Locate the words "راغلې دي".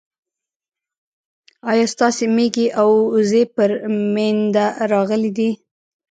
4.91-5.49